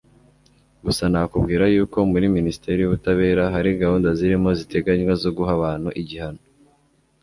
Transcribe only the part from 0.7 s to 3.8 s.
gusa nakubwira yuko muri minisiteri y'ubutabera hari